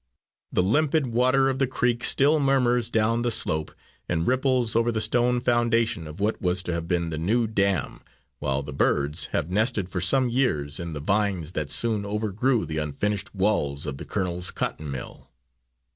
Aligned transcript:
The 0.51 0.63
limpid 0.63 1.05
water 1.13 1.47
of 1.47 1.59
the 1.59 1.67
creek 1.67 2.03
still 2.03 2.39
murmurs 2.39 2.89
down 2.89 3.21
the 3.21 3.29
slope 3.29 3.71
and 4.09 4.25
ripples 4.25 4.75
over 4.75 4.91
the 4.91 4.99
stone 4.99 5.39
foundation 5.39 6.07
of 6.07 6.19
what 6.19 6.41
was 6.41 6.63
to 6.63 6.73
have 6.73 6.87
been 6.87 7.11
the 7.11 7.19
new 7.19 7.45
dam, 7.45 8.01
while 8.39 8.63
the 8.63 8.73
birds 8.73 9.27
have 9.27 9.51
nested 9.51 9.89
for 9.89 10.01
some 10.01 10.27
years 10.31 10.79
in 10.79 10.93
the 10.93 10.99
vines 10.99 11.51
that 11.51 11.69
soon 11.69 12.03
overgrew 12.03 12.65
the 12.65 12.79
unfinished 12.79 13.35
walls 13.35 13.85
of 13.85 13.97
the 13.97 14.05
colonel's 14.05 14.49
cotton 14.49 14.89
mill. 14.89 15.29